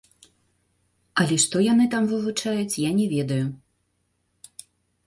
Але 1.23 1.37
што 1.43 1.61
яны 1.67 1.85
там 1.93 2.09
вывучаюць, 2.15 2.79
я 2.89 2.95
не 3.03 3.07
ведаю. 3.13 3.43